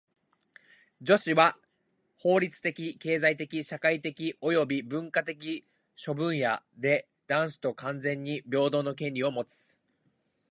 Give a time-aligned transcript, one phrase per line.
[1.01, 1.59] 女子は
[2.17, 5.63] 法律的・経済的・社会的および文化的
[5.95, 9.77] 諸分野で男子と完全に平等の権利をもつ。